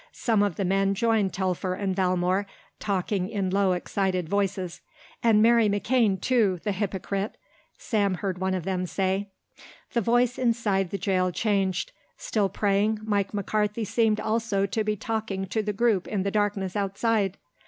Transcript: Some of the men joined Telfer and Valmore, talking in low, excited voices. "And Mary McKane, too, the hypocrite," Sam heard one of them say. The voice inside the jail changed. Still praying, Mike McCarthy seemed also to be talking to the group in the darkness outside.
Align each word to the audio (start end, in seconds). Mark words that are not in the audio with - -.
Some 0.11 0.41
of 0.41 0.55
the 0.55 0.65
men 0.65 0.95
joined 0.95 1.31
Telfer 1.31 1.75
and 1.75 1.95
Valmore, 1.95 2.47
talking 2.79 3.29
in 3.29 3.51
low, 3.51 3.73
excited 3.73 4.27
voices. 4.27 4.81
"And 5.21 5.43
Mary 5.43 5.69
McKane, 5.69 6.19
too, 6.19 6.59
the 6.63 6.71
hypocrite," 6.71 7.37
Sam 7.77 8.15
heard 8.15 8.39
one 8.39 8.55
of 8.55 8.63
them 8.63 8.87
say. 8.87 9.29
The 9.93 10.01
voice 10.01 10.39
inside 10.39 10.89
the 10.89 10.97
jail 10.97 11.31
changed. 11.31 11.91
Still 12.17 12.49
praying, 12.49 12.97
Mike 13.03 13.31
McCarthy 13.31 13.85
seemed 13.85 14.19
also 14.19 14.65
to 14.65 14.83
be 14.83 14.95
talking 14.95 15.45
to 15.45 15.61
the 15.61 15.71
group 15.71 16.07
in 16.07 16.23
the 16.23 16.31
darkness 16.31 16.75
outside. 16.75 17.37